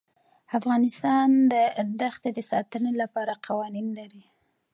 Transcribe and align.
افغانستان 0.57 1.27
د 1.51 1.53
دښتې 1.99 2.29
د 2.33 2.39
ساتنې 2.51 2.91
لپاره 3.01 3.33
قوانین 3.45 3.87
لري. 3.99 4.23